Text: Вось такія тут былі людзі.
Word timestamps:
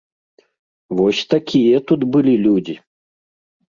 Вось 1.01 1.21
такія 1.35 1.77
тут 1.91 2.01
былі 2.17 2.35
людзі. 2.47 2.75